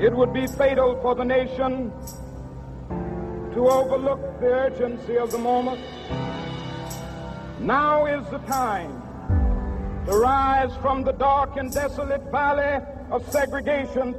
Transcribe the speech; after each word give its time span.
It 0.00 0.16
would 0.16 0.32
be 0.32 0.46
fatal 0.46 0.98
for 1.02 1.14
the 1.14 1.24
nation 1.24 1.92
to 3.52 3.68
overlook 3.68 4.40
the 4.40 4.46
urgency 4.46 5.18
of 5.18 5.30
the 5.30 5.36
moment. 5.36 5.78
Now 7.60 8.06
is 8.06 8.26
the 8.30 8.38
time 8.38 9.02
to 10.06 10.12
rise 10.12 10.74
from 10.80 11.04
the 11.04 11.12
dark 11.12 11.58
and 11.58 11.70
desolate 11.70 12.22
valley 12.30 12.82
of 13.10 13.30
segregation. 13.30 14.14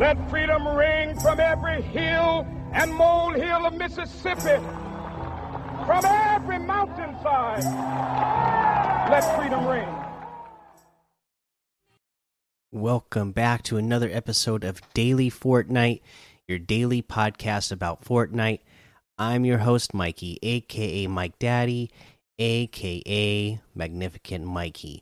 Let 0.00 0.16
freedom 0.28 0.66
ring 0.66 1.16
from 1.20 1.38
every 1.38 1.82
hill 1.82 2.44
and 2.72 2.92
molehill 2.92 3.66
of 3.66 3.74
Mississippi, 3.74 4.60
from 5.86 6.04
every 6.04 6.58
mountainside. 6.58 7.62
Let 9.10 9.22
freedom 9.36 9.64
ring. 9.64 10.05
Welcome 12.72 13.30
back 13.30 13.62
to 13.64 13.76
another 13.76 14.10
episode 14.12 14.64
of 14.64 14.82
Daily 14.92 15.30
Fortnite, 15.30 16.00
your 16.48 16.58
daily 16.58 17.00
podcast 17.00 17.70
about 17.70 18.04
Fortnite. 18.04 18.58
I'm 19.16 19.44
your 19.44 19.58
host, 19.58 19.94
Mikey, 19.94 20.40
aka 20.42 21.06
Mike 21.06 21.38
Daddy, 21.38 21.92
aka 22.40 23.60
Magnificent 23.72 24.44
Mikey. 24.44 25.00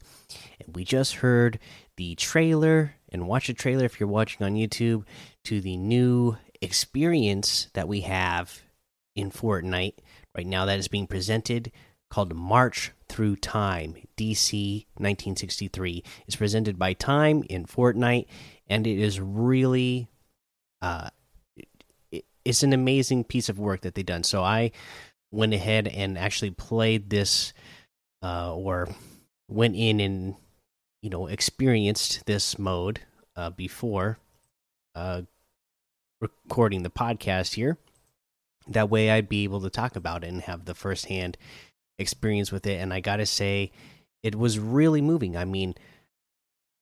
And 0.61 0.77
we 0.77 0.85
just 0.85 1.15
heard 1.17 1.59
the 1.97 2.15
trailer, 2.17 2.97
and 3.09 3.27
watch 3.27 3.47
the 3.47 3.55
trailer 3.55 3.87
if 3.87 3.99
you're 3.99 4.11
watching 4.11 4.45
on 4.45 4.57
YouTube, 4.57 5.05
to 5.45 5.63
the 5.63 5.79
new 5.79 6.37
experience 6.61 7.69
that 7.73 7.89
we 7.89 8.03
have 8.03 8.61
in 9.17 9.31
Fortnite 9.31 9.95
right 10.37 10.47
now 10.47 10.67
that 10.67 10.79
is 10.79 10.89
being 10.89 11.07
presented 11.07 11.73
called 12.11 12.35
March 12.35 12.93
Through 13.15 13.37
Time 13.37 13.95
DC 14.17 14.87
1963. 14.97 16.03
is 16.27 16.35
presented 16.35 16.81
by 16.81 16.95
Time 16.95 17.45
in 17.49 17.65
Fortnite, 17.65 18.27
and 18.67 18.89
it 18.89 18.99
is 18.99 19.21
really, 19.21 20.09
uh, 20.83 21.11
it, 22.11 22.25
it's 22.45 22.65
an 22.65 22.73
amazing 22.73 23.23
piece 23.23 23.49
of 23.49 23.57
work 23.57 23.83
that 23.83 23.95
they've 23.95 24.05
done. 24.05 24.25
So 24.25 24.43
I 24.43 24.73
went 25.31 25.55
ahead 25.55 25.87
and 25.87 26.19
actually 26.19 26.51
played 26.51 27.09
this, 27.09 27.53
uh, 28.21 28.53
or 28.53 28.89
went 29.49 29.77
in 29.77 30.01
and 30.01 30.35
you 31.01 31.09
know 31.09 31.29
experienced 31.29 32.27
this 32.27 32.59
mode 32.59 32.99
uh, 33.37 33.51
before 33.51 34.19
uh, 34.97 35.23
recording 36.21 36.83
the 36.83 36.91
podcast 36.91 37.55
here. 37.55 37.79
That 38.67 38.91
way, 38.91 39.13
I'd 39.13 39.29
be 39.29 39.45
able 39.45 39.61
to 39.61 39.71
talk 39.71 39.95
about 39.95 40.25
it 40.25 40.31
and 40.31 40.41
have 40.43 40.65
the 40.65 40.75
firsthand 40.75 41.39
experience 41.99 42.53
with 42.53 42.67
it. 42.67 42.81
And 42.81 42.93
I 42.93 43.01
gotta 43.01 43.27
say, 43.27 43.73
it 44.23 44.35
was 44.35 44.59
really 44.59 45.03
moving. 45.03 45.37
I 45.37 45.45
mean, 45.45 45.75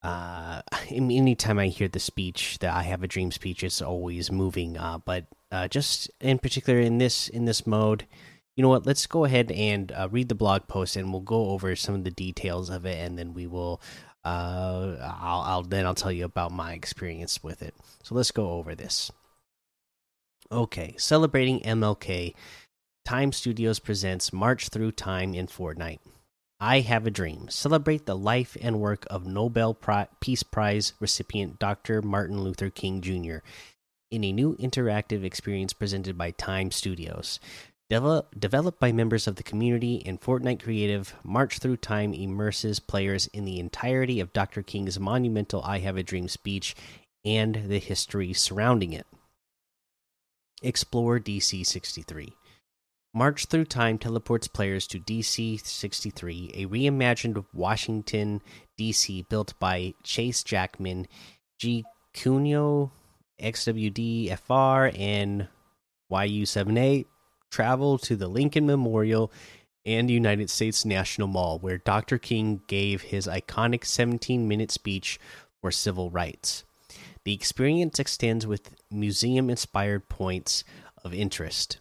uh, 0.03 0.63
anytime 0.91 1.59
I 1.59 1.69
hear 1.69 1.89
the 1.89 2.01
speech, 2.01 2.59
that 2.61 2.75
I 2.75 2.83
have 2.83 3.03
a 3.03 3.09
dream 3.09 3.31
speech, 3.31 3.63
it's 3.63 3.83
always 3.83 4.31
moving. 4.31 4.77
Uh, 4.77 4.99
but 4.99 5.27
uh, 5.51 5.69
just 5.69 6.11
in 6.21 6.39
particular 6.39 6.81
in 6.81 6.99
this 6.99 7.29
in 7.29 7.45
this 7.45 7.67
mode, 7.67 8.07
you 8.57 8.63
know 8.63 8.69
what? 8.69 8.87
Let's 8.87 9.07
go 9.07 9.25
ahead 9.25 9.51
and 9.51 9.93
uh, 9.93 10.09
read 10.11 10.29
the 10.29 10.35
blog 10.35 10.69
post, 10.69 10.97
and 10.97 11.13
we'll 11.13 11.23
go 11.23 11.51
over 11.51 11.75
some 11.77 11.95
of 11.95 12.05
the 12.05 12.11
details 12.11 12.71
of 12.71 12.87
it, 12.87 12.99
and 12.99 13.19
then 13.19 13.35
we 13.35 13.47
will. 13.47 13.81
Uh, 14.25 14.97
I'll, 15.21 15.41
I'll 15.41 15.63
then 15.63 15.85
I'll 15.85 15.97
tell 15.97 16.13
you 16.13 16.25
about 16.25 16.53
my 16.53 16.75
experience 16.75 17.43
with 17.43 17.61
it. 17.61 17.75
So 18.03 18.15
let's 18.15 18.31
go 18.31 18.51
over 18.51 18.75
this. 18.75 19.11
Okay, 20.51 20.95
celebrating 20.99 21.61
MLK, 21.61 22.35
Time 23.05 23.33
Studios 23.33 23.81
presents 23.81 24.33
March 24.33 24.69
Through 24.69 24.93
Time 24.93 25.35
in 25.35 25.49
Fortnite. 25.49 25.99
I 26.61 26.81
Have 26.81 27.05
a 27.05 27.11
Dream. 27.11 27.49
Celebrate 27.51 28.07
the 28.07 28.17
life 28.17 28.57
and 28.63 28.81
work 28.81 29.07
of 29.11 29.27
Nobel 29.27 29.77
Peace 30.21 30.45
Prize 30.45 30.93
recipient 31.01 31.59
Dr. 31.59 32.01
Martin 32.01 32.41
Luther 32.41 32.71
King 32.71 33.01
Jr. 33.01 33.39
in 34.13 34.23
a 34.23 34.33
new 34.33 34.57
interactive 34.57 35.25
experience 35.25 35.73
presented 35.73 36.17
by 36.17 36.31
Time 36.31 36.71
Studios. 36.71 37.41
Develop, 37.91 38.39
developed 38.39 38.79
by 38.79 38.93
members 38.93 39.27
of 39.27 39.35
the 39.35 39.43
community 39.43 39.97
in 39.97 40.17
Fortnite 40.17 40.63
Creative, 40.63 41.13
March 41.25 41.59
Through 41.59 41.79
Time 41.79 42.15
immerses 42.15 42.79
players 42.79 43.27
in 43.35 43.45
the 43.45 43.59
entirety 43.59 44.21
of 44.21 44.33
Dr. 44.33 44.63
King's 44.63 45.01
monumental 45.01 45.61
I 45.65 45.81
Have 45.81 45.97
a 45.97 46.05
Dream 46.05 46.29
speech 46.29 46.77
and 47.25 47.65
the 47.67 47.81
history 47.81 48.33
surrounding 48.33 48.93
it. 48.93 49.09
Explore 50.63 51.19
DC 51.19 51.67
63. 51.67 52.37
March 53.15 53.45
Through 53.45 53.67
Time 53.67 53.99
teleports 53.99 54.49
players 54.49 54.87
to 54.87 54.99
DC 54.99 55.61
63, 55.61 56.51
a 56.55 56.67
reimagined 56.67 57.45
Washington, 57.53 58.41
D.C. 58.79 59.27
built 59.29 59.53
by 59.61 59.93
Chase 60.03 60.43
Jackman, 60.43 61.07
G. 61.59 61.85
Cuneo, 62.15 62.91
XWDFR, 63.39 64.99
and 64.99 65.49
YU78. 66.11 67.05
Travel 67.51 67.99
to 67.99 68.17
the 68.17 68.29
Lincoln 68.29 68.65
Memorial 68.65 69.31
and 69.85 70.11
United 70.11 70.49
States 70.49 70.87
National 70.87 71.29
Mall, 71.29 71.59
where 71.59 71.77
Dr. 71.77 72.17
King 72.17 72.63
gave 72.67 73.03
his 73.03 73.27
iconic 73.27 73.85
17 73.85 74.49
minute 74.49 74.71
speech 74.71 75.21
for 75.61 75.71
civil 75.71 76.11
rights. 76.11 76.65
The 77.25 77.35
experience 77.35 77.99
extends 77.99 78.47
with 78.47 78.75
museum 78.91 79.51
inspired 79.51 80.09
points 80.09 80.65
of 81.05 81.13
interest 81.13 81.79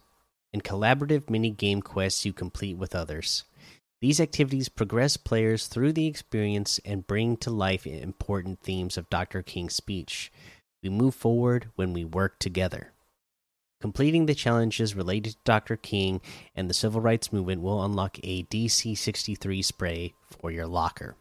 and 0.54 0.64
collaborative 0.64 1.30
mini 1.30 1.50
game 1.50 1.82
quests 1.82 2.26
you 2.26 2.34
complete 2.34 2.78
with 2.78 2.96
others. 2.96 3.44
These 4.02 4.20
activities 4.20 4.68
progress 4.68 5.16
players 5.16 5.68
through 5.68 5.94
the 5.94 6.08
experience 6.08 6.80
and 6.84 7.06
bring 7.06 7.38
to 7.38 7.52
life 7.52 7.86
important 7.86 8.60
themes 8.60 8.98
of 8.98 9.10
Dr. 9.10 9.44
King's 9.44 9.76
speech. 9.76 10.32
We 10.82 10.90
move 10.90 11.14
forward 11.14 11.70
when 11.76 11.94
we 11.94 12.04
work 12.04 12.40
together. 12.40 12.94
Completing 13.80 14.26
the 14.26 14.36
challenges 14.36 14.96
related 14.96 15.34
to 15.34 15.40
Dr. 15.44 15.76
King 15.76 16.22
and 16.56 16.70
the 16.70 16.74
civil 16.74 17.02
rights 17.02 17.32
movement 17.32 17.62
will 17.62 17.84
unlock 17.84 18.18
a 18.24 18.44
DC 18.44 18.98
63 18.98 19.62
spray 19.62 20.14
for 20.40 20.52
your 20.52 20.68
locker. 20.68 21.16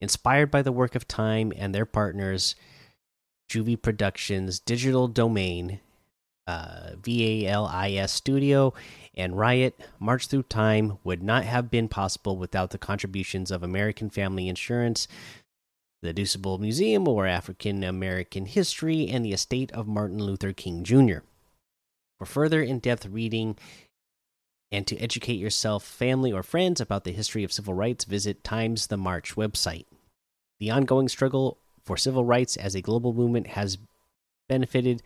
Inspired 0.00 0.50
by 0.50 0.62
the 0.62 0.72
work 0.72 0.94
of 0.94 1.08
Time 1.08 1.52
and 1.56 1.74
their 1.74 1.86
partners, 1.86 2.54
JuVee 3.50 3.80
Productions, 3.80 4.60
Digital 4.60 5.08
Domain, 5.08 5.80
uh, 6.46 6.90
VALIS 7.00 8.10
Studio, 8.10 8.74
and 9.14 9.34
RYOT, 9.34 9.72
March 9.98 10.26
Through 10.26 10.44
Time 10.44 10.98
would 11.04 11.22
not 11.22 11.44
have 11.44 11.70
been 11.70 11.88
possible 11.88 12.36
without 12.36 12.70
the 12.70 12.78
contributions 12.78 13.50
of 13.50 13.62
American 13.62 14.10
Family 14.10 14.48
Insurance, 14.48 15.08
the 16.02 16.12
DuSable 16.12 16.60
Museum 16.60 17.08
or 17.08 17.26
African 17.26 17.82
American 17.82 18.46
History, 18.46 19.08
and 19.08 19.24
the 19.24 19.32
estate 19.32 19.72
of 19.72 19.86
Martin 19.86 20.18
Luther 20.18 20.52
King 20.52 20.84
Jr. 20.84 21.18
For 22.18 22.26
further 22.26 22.62
in 22.62 22.78
depth 22.78 23.06
reading 23.06 23.56
and 24.70 24.86
to 24.88 24.98
educate 24.98 25.38
yourself, 25.38 25.84
family, 25.84 26.32
or 26.32 26.42
friends 26.42 26.80
about 26.80 27.04
the 27.04 27.12
history 27.12 27.44
of 27.44 27.52
civil 27.52 27.74
rights, 27.74 28.04
visit 28.04 28.42
Times 28.42 28.88
the 28.88 28.96
March 28.96 29.36
website. 29.36 29.86
The 30.58 30.70
ongoing 30.70 31.08
struggle 31.08 31.58
for 31.84 31.96
civil 31.96 32.24
rights 32.24 32.56
as 32.56 32.74
a 32.74 32.82
global 32.82 33.12
movement 33.12 33.48
has 33.48 33.78
benefited 34.48 35.02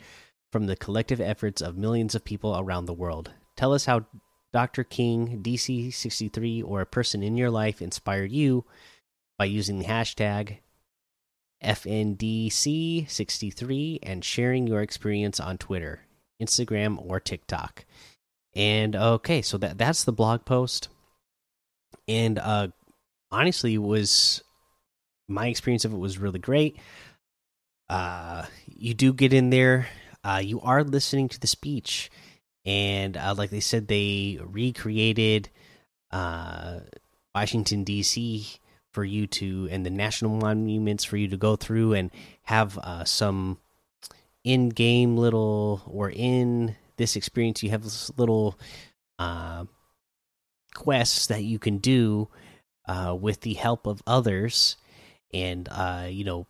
from 0.50 0.66
the 0.66 0.76
collective 0.76 1.20
efforts 1.20 1.60
of 1.60 1.76
millions 1.76 2.14
of 2.14 2.25
people 2.25 2.59
around 2.59 2.86
the 2.86 2.94
world. 2.94 3.32
Tell 3.56 3.72
us 3.72 3.84
how 3.84 4.06
Dr. 4.53 4.84
King, 4.84 5.41
DC 5.42 5.92
63, 5.92 6.62
or 6.62 6.81
a 6.81 6.86
person 6.86 7.22
in 7.22 7.36
your 7.36 7.50
life 7.50 7.82
inspired 7.82 8.32
you 8.32 8.64
by 9.38 9.44
using 9.44 9.78
the 9.78 9.84
hashtag 9.84 10.58
FNDC63 11.62 13.98
and 14.03 14.25
sharing 14.25 14.66
your 14.66 14.81
experience 14.81 15.38
on 15.41 15.58
Twitter, 15.58 16.00
Instagram, 16.41 17.04
or 17.04 17.20
TikTok. 17.20 17.84
And 18.54 18.97
okay, 18.97 19.42
so 19.42 19.58
that 19.58 19.76
that's 19.78 20.04
the 20.04 20.12
blog 20.12 20.44
post. 20.44 20.88
And 22.06 22.38
uh 22.38 22.69
honestly 23.31 23.76
was 23.76 24.43
my 25.28 25.49
experience 25.49 25.84
of 25.84 25.93
it 25.93 25.99
was 25.99 26.19
really 26.19 26.38
great. 26.38 26.76
Uh 27.88 28.44
you 28.67 28.94
do 28.94 29.12
get 29.12 29.32
in 29.32 29.50
there 29.50 29.88
uh, 30.28 30.38
you 30.38 30.60
are 30.60 30.84
listening 30.84 31.26
to 31.26 31.40
the 31.40 31.46
speech, 31.46 32.10
and 32.66 33.16
uh, 33.16 33.34
like 33.34 33.48
they 33.48 33.60
said, 33.60 33.88
they 33.88 34.38
recreated 34.42 35.48
uh, 36.10 36.80
Washington 37.34 37.82
D.C. 37.82 38.46
for 38.92 39.04
you 39.04 39.26
to 39.26 39.69
and 39.70 39.86
the 39.86 39.90
national 39.90 40.36
monuments 40.36 41.02
for 41.02 41.16
you 41.16 41.28
to 41.28 41.38
go 41.38 41.56
through 41.56 41.94
and 41.94 42.10
have 42.42 42.76
uh, 42.76 43.04
some 43.04 43.56
in-game 44.44 45.16
little 45.16 45.82
or 45.86 46.10
in 46.10 46.76
this 46.98 47.16
experience. 47.16 47.62
You 47.62 47.70
have 47.70 47.84
this 47.84 48.10
little 48.19 48.58
uh, 49.19 49.64
quests 50.74 51.28
that 51.28 51.44
you 51.44 51.58
can 51.58 51.78
do 51.78 52.28
uh, 52.86 53.16
with 53.19 53.40
the 53.40 53.54
help 53.54 53.86
of 53.86 54.02
others, 54.06 54.76
and 55.32 55.70
you 56.10 56.24
know 56.24 56.46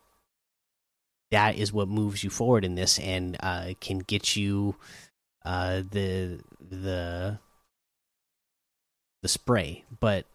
that 1.31 1.57
is 1.57 1.73
what 1.73 1.89
moves 1.89 2.25
you 2.25 2.31
forward 2.31 2.65
in 2.65 2.75
this 2.75 2.99
and 2.99 3.37
uh, 3.41 3.75
can 3.81 3.99
get 3.99 4.37
you 4.37 4.77
uh, 5.45 5.83
the 5.91 6.41
the 6.61 7.39
the 9.23 9.29
spray. 9.29 9.85
But 10.01 10.27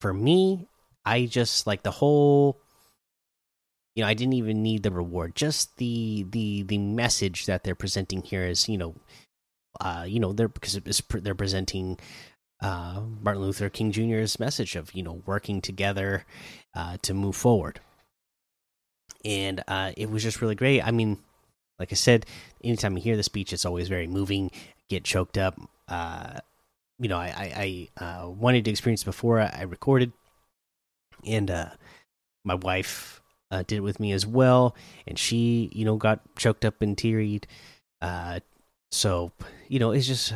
for 0.00 0.12
me, 0.12 0.68
I 1.04 1.26
just 1.26 1.66
like 1.66 1.82
the 1.82 1.90
whole 1.90 2.58
you 3.96 4.02
know, 4.02 4.08
I 4.08 4.14
didn't 4.14 4.34
even 4.34 4.62
need 4.62 4.82
the 4.82 4.90
reward. 4.90 5.34
Just 5.34 5.78
the 5.78 6.26
the 6.28 6.62
the 6.62 6.78
message 6.78 7.46
that 7.46 7.64
they're 7.64 7.74
presenting 7.74 8.20
here 8.22 8.44
is, 8.44 8.68
you 8.68 8.76
know, 8.76 8.94
uh, 9.80 10.04
you 10.06 10.20
know, 10.20 10.32
they're 10.34 10.48
because 10.48 10.78
they're 11.10 11.34
presenting 11.34 11.98
uh, 12.62 13.00
Martin 13.22 13.42
Luther 13.42 13.70
King 13.70 13.92
Jr.'s 13.92 14.38
message 14.38 14.76
of 14.76 14.94
you 14.94 15.02
know 15.02 15.22
working 15.24 15.62
together 15.62 16.26
uh, 16.74 16.98
to 17.02 17.14
move 17.14 17.36
forward, 17.36 17.80
and 19.24 19.62
uh, 19.68 19.92
it 19.96 20.10
was 20.10 20.22
just 20.22 20.40
really 20.40 20.54
great. 20.54 20.82
I 20.82 20.90
mean, 20.90 21.18
like 21.78 21.92
I 21.92 21.96
said, 21.96 22.26
anytime 22.62 22.96
I 22.96 23.00
hear 23.00 23.16
the 23.16 23.22
speech, 23.22 23.52
it's 23.52 23.66
always 23.66 23.88
very 23.88 24.06
moving. 24.06 24.50
Get 24.88 25.04
choked 25.04 25.36
up. 25.36 25.58
Uh, 25.88 26.38
you 26.98 27.08
know, 27.08 27.18
I 27.18 27.26
I, 27.26 27.88
I 27.98 28.04
uh, 28.04 28.28
wanted 28.28 28.64
to 28.64 28.70
experience 28.70 29.04
before 29.04 29.40
I 29.40 29.62
recorded, 29.62 30.12
and 31.24 31.50
uh, 31.50 31.70
my 32.44 32.54
wife 32.54 33.20
uh, 33.50 33.62
did 33.66 33.76
it 33.76 33.80
with 33.80 34.00
me 34.00 34.12
as 34.12 34.26
well, 34.26 34.74
and 35.06 35.18
she 35.18 35.70
you 35.72 35.84
know 35.84 35.96
got 35.96 36.20
choked 36.36 36.64
up 36.64 36.80
and 36.80 36.96
tearied. 36.96 37.44
Uh, 38.00 38.40
so 38.90 39.32
you 39.68 39.78
know, 39.78 39.90
it's 39.90 40.06
just 40.06 40.32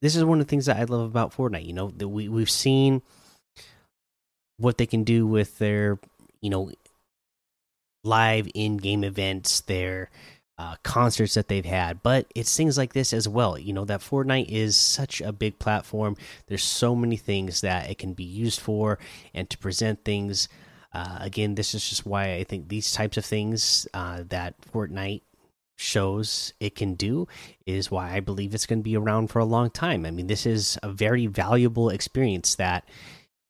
this 0.00 0.16
is 0.16 0.24
one 0.24 0.40
of 0.40 0.46
the 0.46 0.50
things 0.50 0.66
that 0.66 0.76
I 0.76 0.84
love 0.84 1.02
about 1.02 1.34
Fortnite. 1.34 1.66
You 1.66 1.72
know, 1.72 1.90
that 1.96 2.08
we 2.08 2.28
we've 2.28 2.50
seen 2.50 3.02
what 4.58 4.78
they 4.78 4.86
can 4.86 5.04
do 5.04 5.26
with 5.26 5.58
their 5.58 5.98
you 6.40 6.50
know 6.50 6.70
live 8.04 8.48
in-game 8.54 9.04
events, 9.04 9.60
their 9.60 10.10
uh, 10.58 10.76
concerts 10.82 11.34
that 11.34 11.48
they've 11.48 11.64
had, 11.64 12.02
but 12.02 12.26
it's 12.34 12.56
things 12.56 12.78
like 12.78 12.92
this 12.92 13.12
as 13.12 13.28
well. 13.28 13.58
You 13.58 13.72
know 13.72 13.84
that 13.84 14.00
Fortnite 14.00 14.48
is 14.48 14.76
such 14.76 15.20
a 15.20 15.32
big 15.32 15.58
platform. 15.58 16.16
There's 16.46 16.62
so 16.62 16.94
many 16.94 17.16
things 17.16 17.62
that 17.62 17.90
it 17.90 17.98
can 17.98 18.12
be 18.12 18.24
used 18.24 18.60
for, 18.60 18.98
and 19.34 19.48
to 19.50 19.58
present 19.58 20.04
things. 20.04 20.48
Uh, 20.92 21.18
again, 21.20 21.54
this 21.54 21.74
is 21.74 21.88
just 21.88 22.04
why 22.04 22.34
I 22.34 22.44
think 22.44 22.68
these 22.68 22.92
types 22.92 23.16
of 23.16 23.24
things 23.24 23.88
uh, 23.94 24.24
that 24.28 24.54
Fortnite 24.72 25.22
shows 25.76 26.52
it 26.60 26.76
can 26.76 26.94
do 26.94 27.26
is 27.66 27.90
why 27.90 28.12
I 28.12 28.20
believe 28.20 28.54
it's 28.54 28.66
going 28.66 28.80
to 28.80 28.84
be 28.84 28.96
around 28.96 29.28
for 29.28 29.38
a 29.38 29.44
long 29.44 29.70
time. 29.70 30.04
I 30.04 30.10
mean, 30.10 30.26
this 30.26 30.46
is 30.46 30.78
a 30.82 30.90
very 30.90 31.26
valuable 31.26 31.88
experience 31.88 32.54
that 32.56 32.86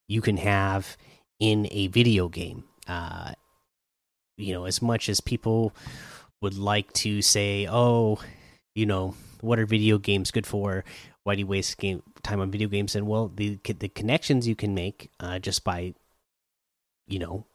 you 0.07 0.21
can 0.21 0.37
have 0.37 0.97
in 1.39 1.67
a 1.69 1.87
video 1.87 2.29
game. 2.29 2.63
Uh, 2.87 3.33
you 4.37 4.53
know, 4.53 4.65
as 4.65 4.81
much 4.81 5.09
as 5.09 5.21
people 5.21 5.73
would 6.41 6.57
like 6.57 6.91
to 6.93 7.21
say, 7.21 7.67
"Oh, 7.69 8.19
you 8.75 8.85
know, 8.85 9.15
what 9.41 9.59
are 9.59 9.65
video 9.65 9.97
games 9.97 10.31
good 10.31 10.47
for? 10.47 10.83
Why 11.23 11.35
do 11.35 11.39
you 11.39 11.47
waste 11.47 11.77
game 11.77 12.03
time 12.23 12.39
on 12.39 12.51
video 12.51 12.67
games?" 12.67 12.95
And 12.95 13.07
well, 13.07 13.31
the 13.33 13.59
the 13.63 13.89
connections 13.89 14.47
you 14.47 14.55
can 14.55 14.73
make 14.73 15.09
uh, 15.19 15.39
just 15.39 15.63
by, 15.63 15.93
you 17.07 17.19
know, 17.19 17.45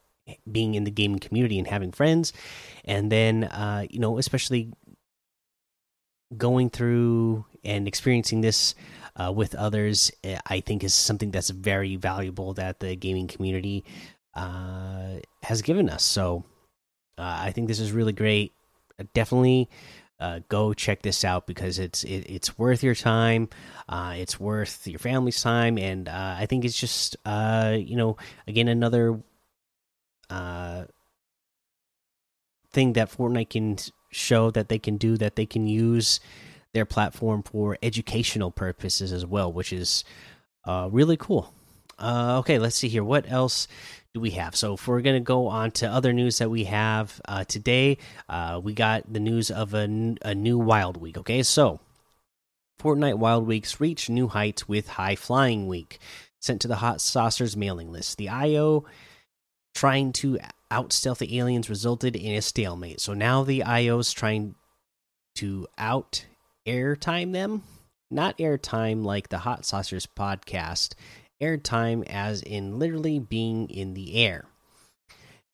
being 0.50 0.74
in 0.74 0.84
the 0.84 0.90
gaming 0.90 1.20
community 1.20 1.58
and 1.58 1.66
having 1.68 1.92
friends, 1.92 2.32
and 2.84 3.10
then 3.12 3.44
uh, 3.44 3.86
you 3.90 3.98
know, 4.00 4.18
especially 4.18 4.72
going 6.36 6.68
through 6.70 7.44
and 7.64 7.88
experiencing 7.88 8.42
this 8.42 8.74
uh, 9.16 9.32
with 9.32 9.54
others, 9.54 10.12
eh, 10.24 10.38
I 10.46 10.60
think 10.60 10.84
is 10.84 10.94
something 10.94 11.30
that's 11.30 11.50
very 11.50 11.96
valuable 11.96 12.54
that 12.54 12.80
the 12.80 12.96
gaming 12.96 13.26
community 13.26 13.84
uh, 14.34 15.20
has 15.42 15.62
given 15.62 15.88
us. 15.88 16.02
So 16.02 16.44
uh, 17.18 17.38
I 17.40 17.52
think 17.52 17.68
this 17.68 17.80
is 17.80 17.92
really 17.92 18.12
great. 18.12 18.52
Uh, 18.98 19.04
definitely. 19.12 19.68
Uh, 20.20 20.40
go 20.48 20.74
check 20.74 21.02
this 21.02 21.24
out 21.24 21.46
because 21.46 21.78
it's 21.78 22.02
it, 22.02 22.26
it's 22.28 22.58
worth 22.58 22.82
your 22.82 22.94
time. 22.94 23.48
Uh, 23.88 24.14
it's 24.16 24.40
worth 24.40 24.84
your 24.86 24.98
family's 24.98 25.40
time, 25.40 25.78
and 25.78 26.08
uh, 26.08 26.34
I 26.36 26.46
think 26.46 26.64
it's 26.64 26.78
just 26.78 27.16
uh, 27.24 27.76
you 27.78 27.96
know 27.96 28.16
again 28.46 28.66
another 28.66 29.20
thing 32.70 32.92
that 32.94 33.10
Fortnite 33.10 33.50
can 33.50 33.76
show 34.10 34.50
that 34.50 34.68
they 34.68 34.78
can 34.78 34.96
do 34.96 35.16
that 35.18 35.36
they 35.36 35.46
can 35.46 35.68
use 35.68 36.18
their 36.74 36.84
platform 36.84 37.42
for 37.44 37.78
educational 37.80 38.50
purposes 38.50 39.12
as 39.12 39.24
well, 39.24 39.52
which 39.52 39.72
is 39.72 40.02
really 40.66 41.16
cool. 41.16 41.54
Uh, 41.98 42.38
okay, 42.38 42.58
let's 42.58 42.76
see 42.76 42.88
here. 42.88 43.04
What 43.04 43.30
else 43.30 43.68
do 44.14 44.20
we 44.20 44.30
have? 44.30 44.54
So, 44.54 44.74
if 44.74 44.86
we're 44.86 45.00
going 45.00 45.16
to 45.16 45.24
go 45.24 45.48
on 45.48 45.70
to 45.72 45.88
other 45.88 46.12
news 46.12 46.38
that 46.38 46.50
we 46.50 46.64
have 46.64 47.20
uh, 47.26 47.44
today, 47.44 47.98
uh, 48.28 48.60
we 48.62 48.72
got 48.74 49.12
the 49.12 49.20
news 49.20 49.50
of 49.50 49.74
a, 49.74 50.16
a 50.22 50.34
new 50.34 50.58
Wild 50.58 50.96
Week. 50.96 51.18
Okay, 51.18 51.42
so 51.42 51.80
Fortnite 52.80 53.18
Wild 53.18 53.46
Weeks 53.46 53.80
reach 53.80 54.08
new 54.08 54.28
heights 54.28 54.68
with 54.68 54.88
High 54.88 55.16
Flying 55.16 55.66
Week, 55.66 55.98
sent 56.40 56.60
to 56.62 56.68
the 56.68 56.76
Hot 56.76 57.00
Saucers 57.00 57.56
mailing 57.56 57.90
list. 57.90 58.18
The 58.18 58.28
IO 58.28 58.84
trying 59.74 60.12
to 60.12 60.38
out 60.70 60.92
stealth 60.92 61.18
the 61.18 61.38
aliens 61.38 61.70
resulted 61.70 62.14
in 62.14 62.34
a 62.34 62.42
stalemate. 62.42 63.00
So 63.00 63.14
now 63.14 63.42
the 63.42 63.64
IO's 63.64 64.12
trying 64.12 64.54
to 65.36 65.66
out 65.76 66.24
airtime 66.66 67.32
them. 67.32 67.62
Not 68.10 68.38
airtime 68.38 69.04
like 69.04 69.28
the 69.28 69.38
Hot 69.38 69.66
Saucers 69.66 70.06
podcast, 70.06 70.94
airtime 71.40 72.06
as 72.06 72.42
in 72.42 72.78
literally 72.78 73.18
being 73.18 73.68
in 73.70 73.94
the 73.94 74.16
air. 74.16 74.44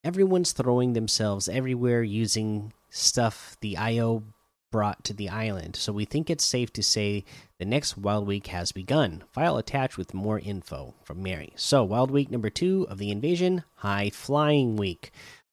Everyone's 0.03 0.53
throwing 0.53 0.93
themselves 0.93 1.49
everywhere 1.49 2.03
using 2.03 2.73
stuff 2.91 3.57
the 3.61 3.77
IO 3.77 4.23
brought 4.71 5.05
to 5.05 5.15
the 5.15 5.29
island, 5.29 5.77
so 5.77 5.93
we 5.93 6.05
think 6.05 6.29
it's 6.29 6.45
safe 6.45 6.73
to 6.73 6.83
say 6.83 7.25
the 7.59 7.65
next 7.65 7.97
Wild 7.97 8.27
Week 8.27 8.49
has 8.49 8.73
begun. 8.73 9.23
File 9.33 9.57
attached 9.57 9.97
with 9.97 10.13
more 10.13 10.41
info 10.41 10.95
from 11.05 11.23
Mary. 11.23 11.53
So, 11.55 11.85
Wild 11.85 12.11
Week 12.11 12.31
number 12.31 12.51
two 12.51 12.85
of 12.91 12.99
the 12.99 13.13
invasion, 13.13 13.63
High 13.77 14.11
Flying 14.11 14.77
Week. 14.77 15.13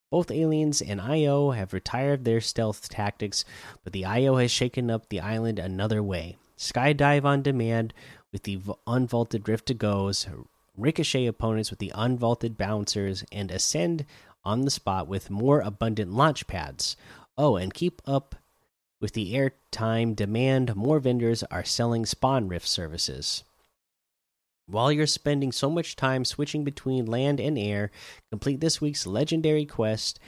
Both 0.10 0.32
aliens 0.32 0.82
and 0.82 1.00
IO 1.00 1.52
have 1.52 1.72
retired 1.72 2.26
their 2.26 2.42
stealth 2.42 2.90
tactics, 2.90 3.46
but 3.84 3.94
the 3.94 4.06
IO 4.06 4.38
has 4.38 4.52
shaken 4.52 4.90
up 4.90 5.08
the 5.08 5.22
island 5.22 5.60
another 5.60 6.02
way. 6.02 6.38
Skydive 6.58 7.24
on 7.24 7.42
demand 7.42 7.94
with 8.32 8.44
the 8.44 8.60
unvaulted 8.88 9.48
rift 9.48 9.68
to 9.68 9.74
goes, 9.74 10.28
ricochet 10.78 11.26
opponents 11.26 11.70
with 11.70 11.80
the 11.80 11.92
unvaulted 11.96 12.58
bouncers, 12.58 13.24
and 13.32 13.52
ascend 13.52 14.06
on 14.44 14.62
the 14.62 14.72
spot 14.72 15.08
with 15.08 15.30
more 15.30 15.62
abundant 15.62 16.12
launch 16.14 16.48
pads. 16.48 16.96
Oh, 17.38 17.56
and 17.56 17.74
keep 17.74 18.02
up 18.06 18.36
with 19.00 19.14
the 19.14 19.34
airtime 19.34 20.16
demand, 20.16 20.76
more 20.76 21.00
vendors 21.00 21.44
are 21.44 21.64
selling 21.64 22.06
spawn 22.06 22.48
rift 22.48 22.68
services. 22.68 23.44
While 24.68 24.92
you're 24.92 25.08
spending 25.08 25.52
so 25.52 25.70
much 25.70 25.96
time 25.96 26.24
switching 26.24 26.64
between 26.64 27.06
land 27.06 27.40
and 27.40 27.58
air, 27.58 27.92
complete 28.30 28.62
this 28.62 28.80
week's 28.80 29.08
legendary 29.08 29.66
quest 29.66 30.20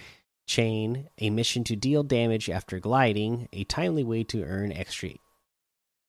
chain, 0.45 1.07
a 1.19 1.29
mission 1.29 1.63
to 1.65 1.75
deal 1.75 2.03
damage 2.03 2.49
after 2.49 2.79
gliding, 2.79 3.47
a 3.53 3.63
timely 3.63 4.03
way 4.03 4.23
to 4.25 4.43
earn 4.43 4.71
extra 4.73 5.11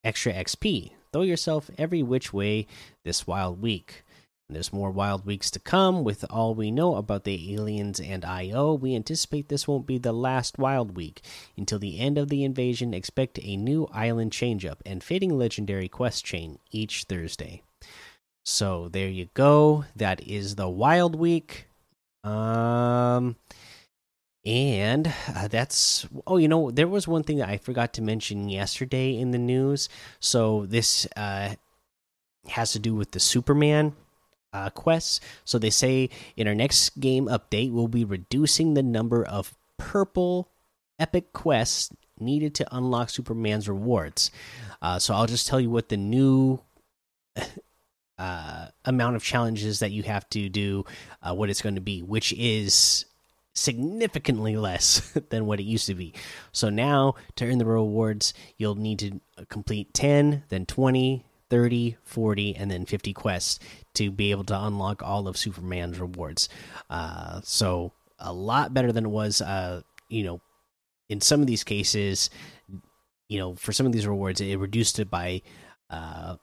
extra 0.02 0.32
XP. 0.32 0.92
Throw 1.14 1.22
yourself 1.22 1.70
every 1.78 2.02
which 2.02 2.32
way 2.32 2.66
this 3.04 3.24
wild 3.24 3.62
week. 3.62 4.02
And 4.48 4.56
there's 4.56 4.72
more 4.72 4.90
wild 4.90 5.24
weeks 5.24 5.48
to 5.52 5.60
come. 5.60 6.02
With 6.02 6.24
all 6.28 6.56
we 6.56 6.72
know 6.72 6.96
about 6.96 7.22
the 7.22 7.54
aliens 7.54 8.00
and 8.00 8.24
IO, 8.24 8.74
we 8.74 8.96
anticipate 8.96 9.48
this 9.48 9.68
won't 9.68 9.86
be 9.86 9.96
the 9.96 10.12
last 10.12 10.58
wild 10.58 10.96
week. 10.96 11.22
Until 11.56 11.78
the 11.78 12.00
end 12.00 12.18
of 12.18 12.30
the 12.30 12.42
invasion, 12.42 12.92
expect 12.92 13.38
a 13.40 13.56
new 13.56 13.86
island 13.92 14.32
changeup 14.32 14.78
and 14.84 15.04
fading 15.04 15.38
legendary 15.38 15.86
quest 15.86 16.24
chain 16.24 16.58
each 16.72 17.04
Thursday. 17.04 17.62
So 18.44 18.88
there 18.88 19.06
you 19.06 19.28
go. 19.34 19.84
That 19.94 20.20
is 20.20 20.56
the 20.56 20.68
wild 20.68 21.14
week. 21.14 21.68
Um 22.24 23.36
and 24.44 25.12
uh, 25.34 25.48
that's 25.48 26.06
oh 26.26 26.36
you 26.36 26.48
know 26.48 26.70
there 26.70 26.88
was 26.88 27.08
one 27.08 27.22
thing 27.22 27.38
that 27.38 27.48
i 27.48 27.56
forgot 27.56 27.92
to 27.94 28.02
mention 28.02 28.48
yesterday 28.48 29.16
in 29.16 29.30
the 29.30 29.38
news 29.38 29.88
so 30.20 30.66
this 30.66 31.06
uh 31.16 31.54
has 32.48 32.72
to 32.72 32.78
do 32.78 32.94
with 32.94 33.12
the 33.12 33.20
superman 33.20 33.94
uh, 34.54 34.70
quests. 34.70 35.20
So 35.44 35.58
they 35.58 35.68
say 35.70 36.08
in 36.36 36.48
our 36.48 36.54
next 36.54 36.98
game 37.00 37.26
update, 37.26 37.72
we'll 37.72 37.88
be 37.88 38.04
reducing 38.04 38.74
the 38.74 38.82
number 38.82 39.24
of 39.24 39.54
purple 39.76 40.48
epic 40.98 41.32
quests 41.32 41.90
needed 42.20 42.54
to 42.54 42.76
unlock 42.76 43.10
Superman's 43.10 43.68
rewards. 43.68 44.30
Uh, 44.80 44.98
so 45.00 45.12
I'll 45.12 45.26
just 45.26 45.48
tell 45.48 45.60
you 45.60 45.68
what 45.68 45.88
the 45.88 45.96
new 45.96 46.60
uh, 48.18 48.66
amount 48.84 49.16
of 49.16 49.24
challenges 49.24 49.80
that 49.80 49.90
you 49.90 50.04
have 50.04 50.28
to 50.30 50.48
do, 50.48 50.84
uh, 51.20 51.34
what 51.34 51.50
it's 51.50 51.60
going 51.60 51.74
to 51.74 51.80
be, 51.80 52.02
which 52.02 52.32
is 52.34 53.04
significantly 53.54 54.56
less 54.56 55.00
than 55.30 55.46
what 55.46 55.60
it 55.60 55.64
used 55.64 55.86
to 55.86 55.94
be. 55.94 56.12
So 56.52 56.68
now 56.68 57.14
to 57.36 57.46
earn 57.46 57.58
the 57.58 57.64
rewards, 57.64 58.34
you'll 58.58 58.74
need 58.74 58.98
to 59.00 59.20
complete 59.48 59.94
10, 59.94 60.44
then 60.48 60.66
20, 60.66 61.24
30, 61.50 61.96
40, 62.02 62.56
and 62.56 62.70
then 62.70 62.84
50 62.84 63.12
quests 63.12 63.58
to 63.94 64.10
be 64.10 64.30
able 64.30 64.44
to 64.44 64.64
unlock 64.64 65.02
all 65.02 65.28
of 65.28 65.36
Superman's 65.36 65.98
rewards. 66.00 66.48
Uh, 66.90 67.40
so 67.44 67.92
a 68.18 68.32
lot 68.32 68.74
better 68.74 68.92
than 68.92 69.06
it 69.06 69.10
was. 69.10 69.40
Uh, 69.40 69.82
you 70.08 70.24
know, 70.24 70.40
in 71.08 71.20
some 71.20 71.40
of 71.40 71.46
these 71.46 71.64
cases, 71.64 72.30
you 73.28 73.38
know, 73.38 73.54
for 73.54 73.72
some 73.72 73.86
of 73.86 73.92
these 73.92 74.06
rewards, 74.06 74.40
it 74.40 74.58
reduced 74.58 74.98
it 74.98 75.10
by 75.10 75.42
uh, 75.90 76.36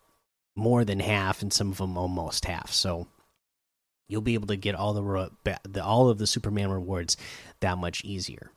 more 0.56 0.86
than 0.86 1.00
half, 1.00 1.42
and 1.42 1.52
some 1.52 1.72
of 1.72 1.78
them 1.78 1.98
almost 1.98 2.46
half. 2.46 2.72
So, 2.72 3.08
you'll 4.08 4.22
be 4.22 4.34
able 4.34 4.48
to 4.48 4.56
get 4.56 4.76
all 4.76 4.94
the, 4.94 5.32
the 5.64 5.84
all 5.84 6.10
of 6.10 6.18
the 6.18 6.28
Superman 6.28 6.72
rewards 6.72 7.18
that 7.60 7.78
much 7.78 8.04
easier. 8.04 8.52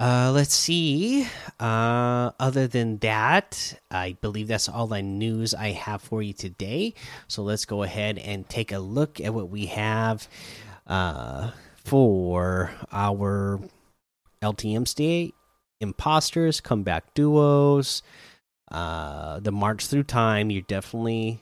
Uh, 0.00 0.30
let's 0.32 0.54
see. 0.54 1.26
Uh, 1.58 2.30
other 2.38 2.68
than 2.68 2.98
that, 2.98 3.80
I 3.90 4.16
believe 4.20 4.46
that's 4.46 4.68
all 4.68 4.86
the 4.86 5.02
news 5.02 5.54
I 5.54 5.72
have 5.72 6.02
for 6.02 6.22
you 6.22 6.32
today. 6.32 6.94
So 7.26 7.42
let's 7.42 7.64
go 7.64 7.82
ahead 7.82 8.16
and 8.18 8.48
take 8.48 8.70
a 8.70 8.78
look 8.78 9.20
at 9.20 9.34
what 9.34 9.50
we 9.50 9.66
have 9.66 10.28
uh, 10.86 11.50
for 11.84 12.70
our 12.92 13.60
LTM 14.40 14.86
state 14.86 15.34
imposters, 15.80 16.60
comeback 16.60 17.14
duos, 17.14 18.02
uh, 18.70 19.40
the 19.40 19.52
march 19.52 19.86
through 19.86 20.04
time. 20.04 20.50
You're 20.50 20.62
definitely 20.62 21.40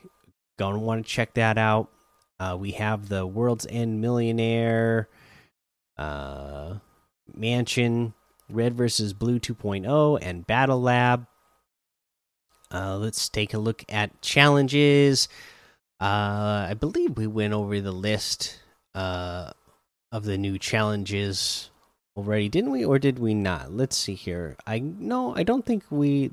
going 0.58 0.74
to 0.74 0.80
want 0.80 1.04
to 1.04 1.10
check 1.10 1.34
that 1.34 1.58
out. 1.58 1.90
Uh, 2.38 2.56
we 2.58 2.72
have 2.72 3.08
the 3.08 3.26
World's 3.26 3.66
End 3.68 4.00
Millionaire 4.00 5.08
uh, 5.96 6.74
Mansion 7.34 8.14
Red 8.48 8.74
versus 8.74 9.12
Blue 9.12 9.40
2.0, 9.40 10.18
and 10.22 10.46
Battle 10.46 10.80
Lab. 10.80 11.26
Uh, 12.70 12.96
let's 12.96 13.28
take 13.28 13.54
a 13.54 13.58
look 13.58 13.84
at 13.88 14.20
challenges. 14.22 15.28
Uh, 16.00 16.66
I 16.70 16.74
believe 16.78 17.16
we 17.16 17.26
went 17.26 17.54
over 17.54 17.80
the 17.80 17.92
list 17.92 18.60
uh, 18.94 19.50
of 20.12 20.24
the 20.24 20.36
new 20.36 20.58
challenges 20.58 21.70
already, 22.16 22.48
didn't 22.48 22.70
we, 22.70 22.84
or 22.84 22.98
did 22.98 23.18
we 23.18 23.34
not? 23.34 23.72
Let's 23.72 23.96
see 23.96 24.14
here. 24.14 24.56
I 24.66 24.78
no, 24.78 25.34
I 25.34 25.42
don't 25.42 25.64
think 25.64 25.84
we 25.90 26.32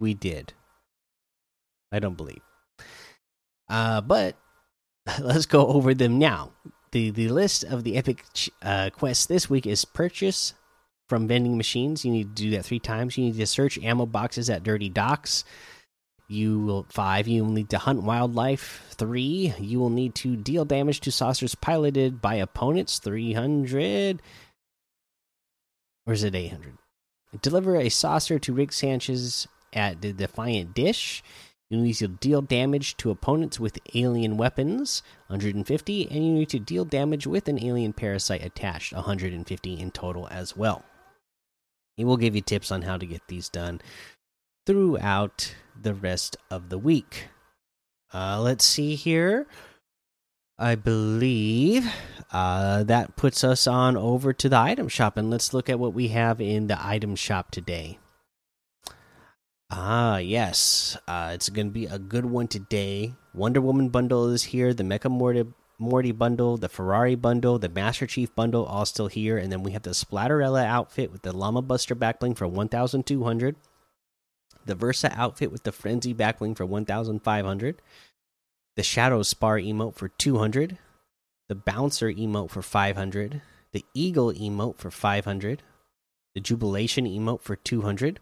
we 0.00 0.14
did. 0.14 0.52
I 1.92 1.98
don't 1.98 2.16
believe. 2.16 2.42
Uh, 3.68 4.00
but 4.00 4.36
let's 5.20 5.46
go 5.46 5.66
over 5.66 5.94
them 5.94 6.18
now 6.18 6.52
the 6.92 7.10
the 7.10 7.28
list 7.28 7.64
of 7.64 7.84
the 7.84 7.96
epic 7.96 8.24
uh, 8.62 8.90
quests 8.90 9.26
this 9.26 9.50
week 9.50 9.66
is 9.66 9.84
purchase 9.84 10.54
from 11.08 11.28
vending 11.28 11.56
machines. 11.56 12.04
You 12.04 12.12
need 12.12 12.36
to 12.36 12.42
do 12.42 12.50
that 12.50 12.64
three 12.64 12.78
times. 12.78 13.16
You 13.16 13.24
need 13.24 13.36
to 13.36 13.46
search 13.46 13.78
ammo 13.78 14.06
boxes 14.06 14.50
at 14.50 14.62
dirty 14.62 14.88
docks. 14.88 15.44
You 16.28 16.60
will 16.60 16.86
five. 16.90 17.26
You 17.26 17.44
will 17.44 17.52
need 17.52 17.70
to 17.70 17.78
hunt 17.78 18.02
wildlife. 18.02 18.84
Three. 18.90 19.54
You 19.58 19.80
will 19.80 19.90
need 19.90 20.14
to 20.16 20.36
deal 20.36 20.64
damage 20.64 21.00
to 21.00 21.12
saucers 21.12 21.54
piloted 21.54 22.20
by 22.20 22.34
opponents. 22.34 22.98
Three 22.98 23.32
hundred. 23.32 24.20
Or 26.06 26.12
is 26.12 26.24
it 26.24 26.34
eight 26.34 26.48
hundred? 26.48 26.78
Deliver 27.42 27.76
a 27.76 27.88
saucer 27.90 28.38
to 28.38 28.52
Rick 28.54 28.72
Sanchez 28.72 29.46
at 29.72 30.00
the 30.00 30.12
Defiant 30.12 30.74
Dish. 30.74 31.22
You 31.70 31.78
need 31.78 31.94
to 31.94 32.08
deal 32.08 32.40
damage 32.40 32.96
to 32.98 33.10
opponents 33.10 33.60
with 33.60 33.78
alien 33.94 34.38
weapons, 34.38 35.02
150, 35.26 36.10
and 36.10 36.26
you 36.26 36.32
need 36.32 36.48
to 36.48 36.58
deal 36.58 36.86
damage 36.86 37.26
with 37.26 37.46
an 37.46 37.62
alien 37.62 37.92
parasite 37.92 38.42
attached, 38.42 38.94
150 38.94 39.78
in 39.78 39.90
total 39.90 40.28
as 40.30 40.56
well. 40.56 40.82
He 41.96 42.04
will 42.04 42.16
give 42.16 42.34
you 42.34 42.40
tips 42.40 42.72
on 42.72 42.82
how 42.82 42.96
to 42.96 43.04
get 43.04 43.26
these 43.28 43.50
done 43.50 43.82
throughout 44.64 45.54
the 45.80 45.94
rest 45.94 46.36
of 46.50 46.70
the 46.70 46.78
week. 46.78 47.28
Uh, 48.14 48.40
let's 48.40 48.64
see 48.64 48.94
here. 48.94 49.46
I 50.58 50.74
believe 50.74 51.92
uh, 52.32 52.82
that 52.84 53.16
puts 53.16 53.44
us 53.44 53.66
on 53.66 53.96
over 53.96 54.32
to 54.32 54.48
the 54.48 54.56
item 54.56 54.88
shop, 54.88 55.18
and 55.18 55.30
let's 55.30 55.52
look 55.52 55.68
at 55.68 55.78
what 55.78 55.92
we 55.92 56.08
have 56.08 56.40
in 56.40 56.66
the 56.66 56.78
item 56.84 57.14
shop 57.14 57.50
today. 57.50 57.98
Ah, 59.70 60.16
yes. 60.16 60.96
Uh, 61.06 61.30
it's 61.34 61.50
going 61.50 61.66
to 61.66 61.72
be 61.72 61.86
a 61.86 61.98
good 61.98 62.24
one 62.24 62.48
today. 62.48 63.14
Wonder 63.34 63.60
Woman 63.60 63.90
bundle 63.90 64.28
is 64.30 64.44
here. 64.44 64.72
The 64.72 64.82
Mecha 64.82 65.10
Morty, 65.10 65.44
Morty 65.78 66.12
bundle, 66.12 66.56
the 66.56 66.70
Ferrari 66.70 67.14
bundle, 67.14 67.58
the 67.58 67.68
Master 67.68 68.06
Chief 68.06 68.34
bundle, 68.34 68.64
all 68.64 68.86
still 68.86 69.08
here. 69.08 69.36
And 69.36 69.52
then 69.52 69.62
we 69.62 69.72
have 69.72 69.82
the 69.82 69.90
Splatterella 69.90 70.64
outfit 70.64 71.12
with 71.12 71.22
the 71.22 71.32
Llama 71.32 71.60
Buster 71.60 71.94
backbling 71.94 72.36
for 72.36 72.48
1,200. 72.48 73.56
The 74.64 74.74
Versa 74.74 75.12
outfit 75.14 75.52
with 75.52 75.64
the 75.64 75.72
Frenzy 75.72 76.14
backbling 76.14 76.56
for 76.56 76.64
1,500. 76.64 77.82
The 78.76 78.82
Shadow 78.82 79.22
Spar 79.22 79.58
emote 79.58 79.96
for 79.96 80.08
200. 80.08 80.78
The 81.48 81.54
Bouncer 81.54 82.10
emote 82.10 82.50
for 82.50 82.62
500. 82.62 83.42
The 83.72 83.84
Eagle 83.92 84.32
emote 84.32 84.78
for 84.78 84.90
500. 84.90 85.62
The 86.34 86.40
Jubilation 86.40 87.04
emote 87.04 87.42
for 87.42 87.56
200 87.56 88.20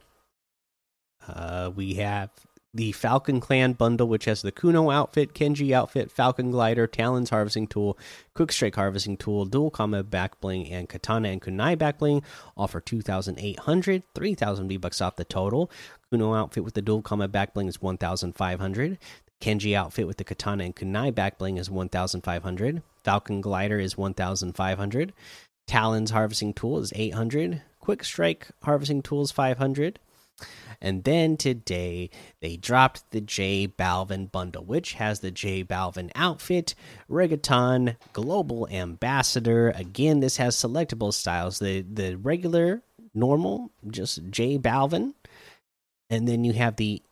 uh, 1.66 1.70
we 1.70 1.94
have 1.94 2.30
the 2.76 2.92
Falcon 2.92 3.40
Clan 3.40 3.73
bundle, 3.73 4.06
which 4.06 4.26
has 4.26 4.42
the 4.42 4.52
Kuno 4.52 4.90
outfit, 4.90 5.32
Kenji 5.32 5.73
outfit, 5.73 6.11
Falcon 6.11 6.50
Glider, 6.50 6.87
Talons 6.87 7.30
harvesting 7.30 7.66
tool, 7.66 7.99
Quick 8.35 8.52
Strike 8.52 8.75
harvesting 8.75 9.16
tool, 9.16 9.46
Dual 9.46 9.70
Combat 9.70 10.11
back 10.11 10.40
bling, 10.40 10.70
and 10.70 10.88
Katana 10.88 11.30
and 11.30 11.40
Kunai 11.40 11.78
back 11.78 11.99
bling. 11.99 12.23
All 12.56 12.68
for 12.68 12.80
2,800, 12.80 14.02
3,000 14.14 14.68
V 14.68 14.76
bucks 14.76 15.00
off 15.00 15.16
the 15.16 15.25
total. 15.25 15.70
Kuno 16.11 16.35
outfit 16.35 16.64
with 16.64 16.75
the 16.75 16.82
Dual 16.82 17.02
Combat 17.02 17.32
back 17.32 17.54
bling 17.54 17.68
is 17.68 17.80
1,500. 17.80 18.99
Kenji 19.40 19.75
outfit 19.75 20.06
with 20.06 20.18
the 20.18 20.25
Katana 20.25 20.64
and 20.64 20.76
Kunai 20.76 21.14
back 21.14 21.38
bling 21.38 21.56
is 21.56 21.70
1,500. 21.70 22.82
Falcon 23.04 23.40
Glider 23.40 23.78
is 23.78 23.96
1,500. 23.96 25.12
Talons 25.66 26.11
harvesting 26.11 26.52
tool 26.52 26.78
is 26.78 26.92
800. 26.94 27.62
Quick 27.80 28.04
Strike 28.04 28.49
harvesting 28.62 29.02
tool 29.02 29.23
is 29.23 29.32
500. 29.32 29.99
And 30.81 31.05
then 31.05 31.37
today 31.37 32.11
they 32.40 32.57
dropped 32.57 33.11
the 33.11 33.21
J 33.21 33.66
Balvin 33.66 34.31
bundle, 34.31 34.64
which 34.64 34.95
has 34.95 35.21
the 35.21 35.31
J 35.31 35.64
Balvin 35.64 36.11
outfit, 36.14 36.75
reggaeton, 37.11 37.97
global 38.12 38.69
ambassador. 38.71 39.71
Again, 39.71 40.21
this 40.21 40.37
has 40.37 40.57
selectable 40.57 41.12
styles. 41.12 41.59
The 41.59 41.81
the 41.83 42.16
regular, 42.16 42.83
normal, 43.14 43.71
just 43.90 44.21
J 44.31 44.59
Balvin. 44.59 45.14
And 46.11 46.28
then 46.28 46.45
you 46.45 46.52
have 46.52 46.76
the 46.76 47.02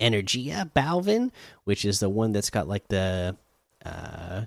Energia 0.00 0.70
Balvin, 0.72 1.30
which 1.64 1.84
is 1.84 2.00
the 2.00 2.10
one 2.10 2.32
that's 2.32 2.50
got 2.50 2.68
like 2.68 2.86
the 2.88 3.36
uh 3.84 4.42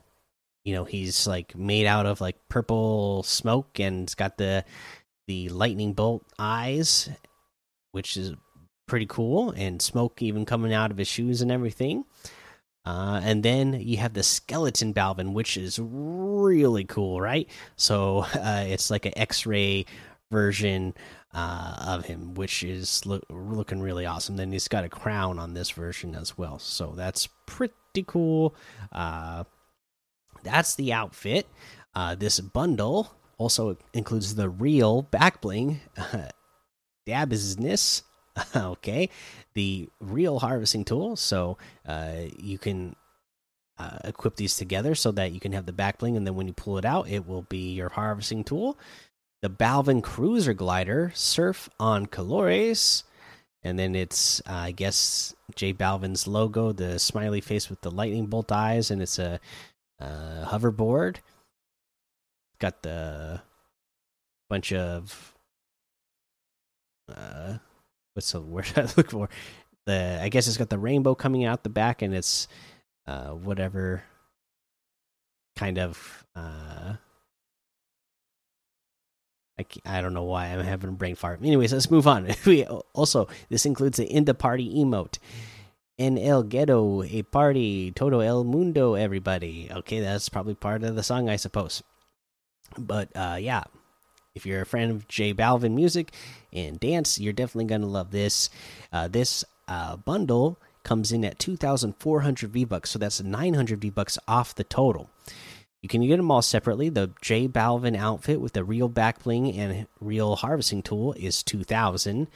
you 0.63 0.75
know, 0.75 0.83
he's 0.83 1.25
like 1.25 1.55
made 1.55 1.87
out 1.87 2.05
of 2.05 2.21
like 2.21 2.37
purple 2.49 3.23
smoke 3.23 3.79
and 3.79 4.03
it's 4.03 4.15
got 4.15 4.37
the 4.37 4.63
the 5.27 5.49
lightning 5.49 5.93
bolt 5.93 6.23
eyes, 6.37 7.09
which 7.91 8.17
is 8.17 8.33
pretty 8.87 9.05
cool, 9.05 9.51
and 9.51 9.81
smoke 9.81 10.21
even 10.21 10.45
coming 10.45 10.73
out 10.73 10.91
of 10.91 10.97
his 10.97 11.07
shoes 11.07 11.41
and 11.41 11.51
everything. 11.51 12.05
Uh, 12.85 13.21
and 13.23 13.43
then 13.43 13.73
you 13.73 13.97
have 13.97 14.13
the 14.13 14.23
skeleton 14.23 14.93
Balvin, 14.93 15.33
which 15.33 15.57
is 15.57 15.79
really 15.79 16.85
cool, 16.85 17.21
right? 17.21 17.47
So 17.75 18.19
uh, 18.33 18.65
it's 18.67 18.89
like 18.89 19.05
an 19.05 19.17
X-ray 19.17 19.85
version 20.31 20.93
uh, 21.33 21.75
of 21.87 22.05
him, 22.05 22.33
which 22.33 22.63
is 22.63 23.05
lo 23.05 23.21
looking 23.29 23.81
really 23.81 24.05
awesome. 24.05 24.37
Then 24.37 24.51
he's 24.51 24.67
got 24.67 24.85
a 24.85 24.89
crown 24.89 25.39
on 25.39 25.53
this 25.53 25.69
version 25.69 26.15
as 26.15 26.37
well, 26.37 26.59
so 26.59 26.93
that's 26.95 27.27
pretty 27.45 27.75
cool. 28.07 28.55
Uh, 28.91 29.43
that's 30.43 30.75
the 30.75 30.93
outfit. 30.93 31.47
Uh, 31.93 32.15
this 32.15 32.39
bundle 32.39 33.13
also 33.37 33.77
includes 33.93 34.35
the 34.35 34.49
real 34.49 35.01
back 35.03 35.41
bling, 35.41 35.81
Dabisness, 37.09 38.03
okay, 38.55 39.09
the 39.53 39.89
real 39.99 40.39
harvesting 40.39 40.85
tool. 40.85 41.15
So 41.15 41.57
uh, 41.87 42.13
you 42.37 42.57
can 42.57 42.95
uh, 43.77 43.97
equip 44.03 44.35
these 44.35 44.57
together 44.57 44.95
so 44.95 45.11
that 45.11 45.31
you 45.31 45.39
can 45.39 45.53
have 45.53 45.65
the 45.65 45.73
back 45.73 45.97
bling, 45.99 46.17
and 46.17 46.27
then 46.27 46.35
when 46.35 46.47
you 46.47 46.53
pull 46.53 46.77
it 46.77 46.85
out, 46.85 47.09
it 47.09 47.27
will 47.27 47.43
be 47.43 47.73
your 47.73 47.89
harvesting 47.89 48.43
tool. 48.43 48.77
The 49.41 49.49
Balvin 49.49 50.03
Cruiser 50.03 50.53
Glider, 50.53 51.11
Surf 51.15 51.69
on 51.79 52.07
Colores, 52.07 53.03
and 53.63 53.79
then 53.79 53.95
it's 53.95 54.41
uh, 54.41 54.53
I 54.53 54.71
guess 54.71 55.33
J 55.55 55.73
Balvin's 55.73 56.27
logo, 56.27 56.71
the 56.71 56.99
smiley 56.99 57.41
face 57.41 57.69
with 57.69 57.81
the 57.81 57.91
lightning 57.91 58.27
bolt 58.27 58.51
eyes, 58.51 58.91
and 58.91 59.01
it's 59.01 59.17
a 59.17 59.39
uh, 59.99 60.45
hoverboard. 60.45 61.17
Got 62.59 62.83
the 62.83 63.41
bunch 64.49 64.73
of 64.73 65.33
uh, 67.09 67.57
what's 68.13 68.31
the 68.31 68.41
word 68.41 68.71
I 68.75 68.87
look 68.97 69.11
for? 69.11 69.29
The 69.85 70.19
I 70.21 70.29
guess 70.29 70.47
it's 70.47 70.57
got 70.57 70.69
the 70.69 70.79
rainbow 70.79 71.15
coming 71.15 71.45
out 71.45 71.63
the 71.63 71.69
back, 71.69 72.01
and 72.01 72.13
it's 72.13 72.47
uh, 73.07 73.29
whatever 73.29 74.03
kind 75.55 75.77
of 75.77 76.25
uh, 76.35 76.93
I, 79.59 79.65
I 79.85 80.01
don't 80.01 80.13
know 80.13 80.23
why 80.23 80.47
I'm 80.47 80.63
having 80.63 80.89
a 80.89 80.93
brain 80.93 81.15
fart. 81.15 81.41
Anyways, 81.43 81.73
let's 81.73 81.91
move 81.91 82.07
on. 82.07 82.29
we 82.45 82.65
also 82.65 83.27
this 83.49 83.65
includes 83.65 83.97
the 83.97 84.05
in 84.05 84.25
the 84.25 84.33
party 84.33 84.73
emote. 84.75 85.19
En 85.97 86.17
el 86.17 86.43
ghetto, 86.43 87.03
a 87.03 87.23
party, 87.23 87.91
todo 87.91 88.21
el 88.21 88.45
mundo, 88.45 88.93
everybody. 88.93 89.69
Okay, 89.69 89.99
that's 89.99 90.29
probably 90.29 90.53
part 90.53 90.81
of 90.83 90.95
the 90.95 91.03
song, 91.03 91.27
I 91.27 91.35
suppose. 91.35 91.83
But 92.77 93.09
uh, 93.15 93.37
yeah, 93.39 93.65
if 94.35 94.45
you're 94.45 94.61
a 94.61 94.65
fan 94.65 94.89
of 94.89 95.07
J 95.07 95.33
Balvin 95.33 95.73
music 95.73 96.11
and 96.53 96.79
dance, 96.79 97.19
you're 97.19 97.33
definitely 97.33 97.65
going 97.65 97.81
to 97.81 97.87
love 97.87 98.11
this. 98.11 98.49
Uh, 98.91 99.07
this 99.07 99.43
uh, 99.67 99.97
bundle 99.97 100.57
comes 100.83 101.11
in 101.11 101.25
at 101.25 101.39
2,400 101.39 102.49
V 102.49 102.65
bucks, 102.65 102.91
so 102.91 102.99
that's 102.99 103.21
900 103.21 103.81
V 103.81 103.89
bucks 103.89 104.17
off 104.27 104.55
the 104.55 104.63
total. 104.63 105.09
You 105.81 105.89
can 105.89 106.05
get 106.05 106.17
them 106.17 106.31
all 106.31 106.41
separately. 106.41 106.89
The 106.89 107.11
J 107.21 107.47
Balvin 107.47 107.97
outfit 107.97 108.41
with 108.41 108.53
the 108.53 108.63
real 108.63 108.89
back 108.89 109.23
bling 109.23 109.53
and 109.55 109.87
real 110.01 110.35
harvesting 110.35 110.81
tool 110.81 111.13
is 111.13 111.43
2,000. 111.43 112.27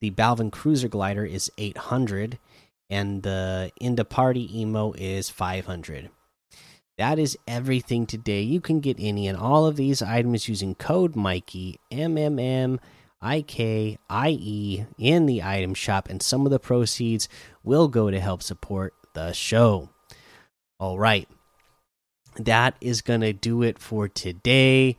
The 0.00 0.10
Balvin 0.10 0.50
Cruiser 0.50 0.88
Glider 0.88 1.24
is 1.24 1.50
800, 1.58 2.38
and 2.88 3.22
the 3.22 3.70
In 3.80 3.94
Da 3.94 4.04
Party 4.04 4.60
Emo 4.60 4.92
is 4.92 5.30
500. 5.30 6.10
That 7.00 7.18
is 7.18 7.38
everything 7.48 8.04
today. 8.04 8.42
You 8.42 8.60
can 8.60 8.80
get 8.80 8.98
any 9.00 9.26
and 9.26 9.38
all 9.38 9.64
of 9.64 9.76
these 9.76 10.02
items 10.02 10.50
using 10.50 10.74
code 10.74 11.16
Mikey 11.16 11.80
M 11.90 12.18
M 12.18 12.38
M 12.38 12.78
I 13.22 13.40
K 13.40 13.96
I 14.10 14.36
E 14.38 14.84
in 14.98 15.24
the 15.24 15.42
item 15.42 15.72
shop, 15.72 16.10
and 16.10 16.22
some 16.22 16.44
of 16.44 16.50
the 16.50 16.58
proceeds 16.58 17.26
will 17.64 17.88
go 17.88 18.10
to 18.10 18.20
help 18.20 18.42
support 18.42 18.92
the 19.14 19.32
show. 19.32 19.88
All 20.78 20.98
right, 20.98 21.26
that 22.36 22.74
is 22.82 23.00
gonna 23.00 23.32
do 23.32 23.62
it 23.62 23.78
for 23.78 24.06
today. 24.06 24.98